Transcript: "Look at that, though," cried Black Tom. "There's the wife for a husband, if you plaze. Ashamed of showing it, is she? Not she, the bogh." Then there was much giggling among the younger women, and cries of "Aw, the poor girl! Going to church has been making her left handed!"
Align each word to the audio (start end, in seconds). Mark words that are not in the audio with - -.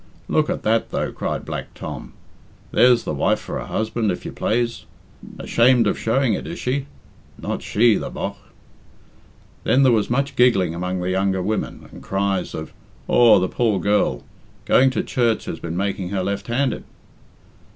"Look 0.27 0.49
at 0.49 0.63
that, 0.63 0.89
though," 0.89 1.11
cried 1.11 1.45
Black 1.45 1.75
Tom. 1.75 2.13
"There's 2.71 3.03
the 3.03 3.13
wife 3.13 3.37
for 3.37 3.59
a 3.59 3.67
husband, 3.67 4.11
if 4.11 4.25
you 4.25 4.31
plaze. 4.31 4.85
Ashamed 5.37 5.85
of 5.85 5.95
showing 5.95 6.33
it, 6.33 6.47
is 6.47 6.57
she? 6.57 6.87
Not 7.37 7.61
she, 7.61 7.97
the 7.97 8.09
bogh." 8.09 8.35
Then 9.63 9.83
there 9.83 9.91
was 9.91 10.09
much 10.09 10.35
giggling 10.35 10.73
among 10.73 11.01
the 11.01 11.11
younger 11.11 11.43
women, 11.43 11.87
and 11.91 12.01
cries 12.01 12.55
of 12.55 12.73
"Aw, 13.07 13.37
the 13.37 13.47
poor 13.47 13.79
girl! 13.79 14.23
Going 14.65 14.89
to 14.89 15.03
church 15.03 15.45
has 15.45 15.59
been 15.59 15.77
making 15.77 16.09
her 16.09 16.23
left 16.23 16.47
handed!" 16.47 16.83